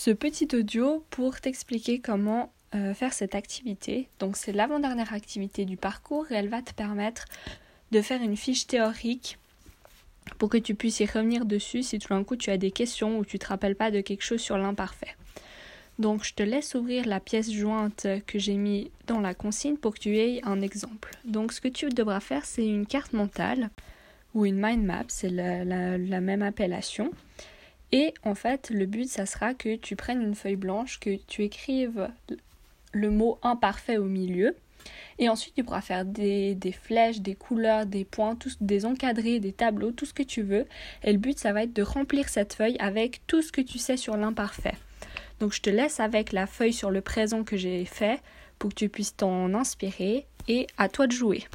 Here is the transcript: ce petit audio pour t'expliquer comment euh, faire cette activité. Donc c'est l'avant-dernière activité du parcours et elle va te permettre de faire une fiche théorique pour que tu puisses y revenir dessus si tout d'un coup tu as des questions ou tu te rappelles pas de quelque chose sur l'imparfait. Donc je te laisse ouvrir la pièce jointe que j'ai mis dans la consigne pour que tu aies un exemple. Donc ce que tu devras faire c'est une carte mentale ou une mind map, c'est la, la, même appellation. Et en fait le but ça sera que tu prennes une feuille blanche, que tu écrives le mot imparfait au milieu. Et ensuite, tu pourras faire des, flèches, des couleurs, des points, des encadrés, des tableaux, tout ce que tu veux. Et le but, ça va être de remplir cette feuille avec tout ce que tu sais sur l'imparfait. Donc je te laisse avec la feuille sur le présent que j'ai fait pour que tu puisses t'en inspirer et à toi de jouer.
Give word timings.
ce 0.00 0.10
petit 0.10 0.48
audio 0.56 1.04
pour 1.10 1.42
t'expliquer 1.42 1.98
comment 1.98 2.50
euh, 2.74 2.94
faire 2.94 3.12
cette 3.12 3.34
activité. 3.34 4.08
Donc 4.18 4.38
c'est 4.38 4.52
l'avant-dernière 4.52 5.12
activité 5.12 5.66
du 5.66 5.76
parcours 5.76 6.32
et 6.32 6.36
elle 6.36 6.48
va 6.48 6.62
te 6.62 6.72
permettre 6.72 7.26
de 7.90 8.00
faire 8.00 8.22
une 8.22 8.38
fiche 8.38 8.66
théorique 8.66 9.36
pour 10.38 10.48
que 10.48 10.56
tu 10.56 10.74
puisses 10.74 11.00
y 11.00 11.04
revenir 11.04 11.44
dessus 11.44 11.82
si 11.82 11.98
tout 11.98 12.14
d'un 12.14 12.24
coup 12.24 12.36
tu 12.36 12.48
as 12.48 12.56
des 12.56 12.70
questions 12.70 13.18
ou 13.18 13.26
tu 13.26 13.38
te 13.38 13.46
rappelles 13.46 13.76
pas 13.76 13.90
de 13.90 14.00
quelque 14.00 14.24
chose 14.24 14.40
sur 14.40 14.56
l'imparfait. 14.56 15.14
Donc 15.98 16.24
je 16.24 16.32
te 16.32 16.42
laisse 16.42 16.74
ouvrir 16.74 17.06
la 17.06 17.20
pièce 17.20 17.52
jointe 17.52 18.06
que 18.26 18.38
j'ai 18.38 18.56
mis 18.56 18.90
dans 19.06 19.20
la 19.20 19.34
consigne 19.34 19.76
pour 19.76 19.92
que 19.92 19.98
tu 19.98 20.16
aies 20.16 20.40
un 20.44 20.62
exemple. 20.62 21.10
Donc 21.26 21.52
ce 21.52 21.60
que 21.60 21.68
tu 21.68 21.90
devras 21.90 22.20
faire 22.20 22.46
c'est 22.46 22.66
une 22.66 22.86
carte 22.86 23.12
mentale 23.12 23.68
ou 24.32 24.46
une 24.46 24.58
mind 24.58 24.82
map, 24.82 25.04
c'est 25.08 25.28
la, 25.28 25.62
la, 25.98 26.20
même 26.22 26.40
appellation. 26.40 27.10
Et 27.92 28.14
en 28.24 28.34
fait 28.34 28.70
le 28.70 28.86
but 28.86 29.08
ça 29.08 29.26
sera 29.26 29.54
que 29.54 29.76
tu 29.76 29.96
prennes 29.96 30.22
une 30.22 30.34
feuille 30.34 30.56
blanche, 30.56 31.00
que 31.00 31.16
tu 31.26 31.42
écrives 31.42 32.08
le 32.92 33.10
mot 33.10 33.38
imparfait 33.42 33.96
au 33.96 34.04
milieu. 34.04 34.56
Et 35.18 35.28
ensuite, 35.28 35.54
tu 35.54 35.64
pourras 35.64 35.82
faire 35.82 36.06
des, 36.06 36.56
flèches, 36.82 37.20
des 37.20 37.34
couleurs, 37.34 37.84
des 37.84 38.04
points, 38.04 38.38
des 38.60 38.86
encadrés, 38.86 39.38
des 39.38 39.52
tableaux, 39.52 39.90
tout 39.90 40.06
ce 40.06 40.14
que 40.14 40.22
tu 40.22 40.40
veux. 40.40 40.66
Et 41.04 41.12
le 41.12 41.18
but, 41.18 41.38
ça 41.38 41.52
va 41.52 41.64
être 41.64 41.74
de 41.74 41.82
remplir 41.82 42.28
cette 42.30 42.54
feuille 42.54 42.76
avec 42.78 43.20
tout 43.26 43.42
ce 43.42 43.52
que 43.52 43.60
tu 43.60 43.78
sais 43.78 43.98
sur 43.98 44.16
l'imparfait. 44.16 44.76
Donc 45.38 45.52
je 45.52 45.60
te 45.60 45.70
laisse 45.70 46.00
avec 46.00 46.32
la 46.32 46.46
feuille 46.46 46.72
sur 46.72 46.90
le 46.90 47.00
présent 47.00 47.44
que 47.44 47.56
j'ai 47.56 47.84
fait 47.84 48.20
pour 48.58 48.70
que 48.70 48.74
tu 48.74 48.88
puisses 48.88 49.16
t'en 49.16 49.52
inspirer 49.54 50.26
et 50.48 50.66
à 50.78 50.88
toi 50.88 51.06
de 51.06 51.12
jouer. 51.12 51.44